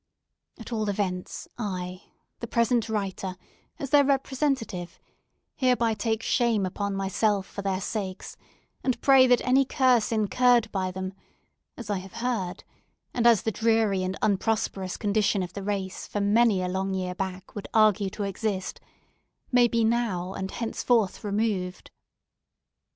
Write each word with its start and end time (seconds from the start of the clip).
At 0.57 0.73
all 0.73 0.89
events, 0.89 1.47
I, 1.59 2.05
the 2.39 2.47
present 2.47 2.89
writer, 2.89 3.35
as 3.77 3.91
their 3.91 4.03
representative, 4.03 4.99
hereby 5.53 5.93
take 5.93 6.23
shame 6.23 6.65
upon 6.65 6.95
myself 6.95 7.45
for 7.45 7.61
their 7.61 7.79
sakes, 7.79 8.35
and 8.83 8.99
pray 9.01 9.27
that 9.27 9.41
any 9.45 9.63
curse 9.63 10.11
incurred 10.11 10.71
by 10.71 10.89
them—as 10.89 11.91
I 11.91 11.99
have 11.99 12.13
heard, 12.13 12.63
and 13.13 13.27
as 13.27 13.43
the 13.43 13.51
dreary 13.51 14.01
and 14.01 14.17
unprosperous 14.23 14.97
condition 14.97 15.43
of 15.43 15.53
the 15.53 15.61
race, 15.61 16.07
for 16.07 16.19
many 16.19 16.63
a 16.63 16.67
long 16.67 16.95
year 16.95 17.13
back, 17.13 17.53
would 17.53 17.67
argue 17.71 18.09
to 18.09 18.23
exist—may 18.23 19.67
be 19.67 19.83
now 19.83 20.33
and 20.33 20.49
henceforth 20.49 21.23
removed. 21.23 21.91